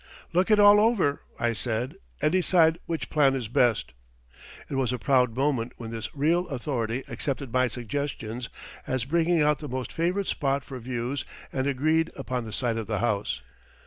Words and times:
"Look 0.33 0.49
it 0.49 0.59
all 0.59 0.79
over," 0.79 1.21
I 1.39 1.53
said, 1.53 1.93
"and 2.23 2.31
decide 2.31 2.79
which 2.87 3.11
plan 3.11 3.35
is 3.35 3.47
best." 3.47 3.93
It 4.67 4.73
was 4.73 4.91
a 4.91 4.97
proud 4.97 5.35
moment 5.37 5.73
when 5.77 5.91
this 5.91 6.09
real 6.15 6.47
authority 6.47 7.03
accepted 7.07 7.53
my 7.53 7.67
suggestions 7.67 8.49
as 8.87 9.05
bringing 9.05 9.43
out 9.43 9.59
the 9.59 9.69
most 9.69 9.93
favoured 9.93 10.25
spots 10.25 10.65
for 10.65 10.79
views 10.79 11.23
and 11.53 11.67
agreed 11.67 12.09
upon 12.15 12.45
the 12.45 12.51
site 12.51 12.77
of 12.77 12.87
the 12.87 12.97
house. 12.97 13.43